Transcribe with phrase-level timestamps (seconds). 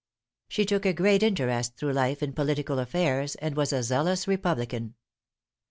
[0.47, 4.95] She took a great interest through life in political affairs, and was a zealous republican.